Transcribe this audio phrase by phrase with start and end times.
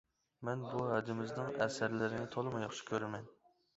[0.47, 3.29] مەن بۇ ھەدىمىزنىڭ ئەسەرلىرىنى تولىمۇ ياخشى كۆرىمەن.